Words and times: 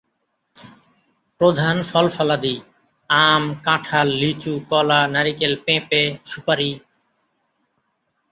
প্রধান 1.41 1.77
ফল-ফলাদি 1.81 2.55
আম, 3.09 3.43
কাঁঠাল, 3.63 4.07
লিচু, 4.13 4.53
কলা, 4.69 4.99
নারিকেল, 5.07 5.53
পেঁপে, 5.65 6.01
সুপারি। 6.25 6.71